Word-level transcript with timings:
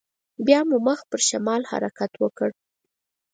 بيا 0.45 0.59
مو 0.69 0.77
مخ 0.87 0.99
پر 1.09 1.19
شمال 1.29 1.61
حرکت 1.71 2.11
وکړ. 2.21 2.49